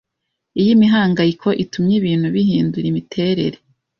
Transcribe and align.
Iyo 0.59 0.69
imihangayiko 0.75 1.47
itumye 1.63 1.93
ibintu 1.99 2.27
bihindura 2.35 2.85
imiterere 2.91 3.57